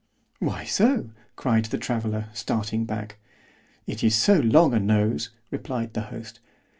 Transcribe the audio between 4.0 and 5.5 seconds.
is so long a nose,